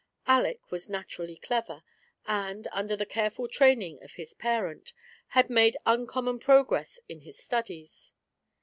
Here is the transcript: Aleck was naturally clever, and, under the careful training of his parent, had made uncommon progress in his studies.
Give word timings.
Aleck 0.25 0.71
was 0.71 0.89
naturally 0.89 1.35
clever, 1.35 1.83
and, 2.25 2.67
under 2.71 2.95
the 2.95 3.05
careful 3.05 3.47
training 3.47 4.01
of 4.01 4.13
his 4.13 4.33
parent, 4.33 4.93
had 5.27 5.47
made 5.47 5.77
uncommon 5.85 6.39
progress 6.39 6.99
in 7.07 7.19
his 7.19 7.37
studies. 7.37 8.11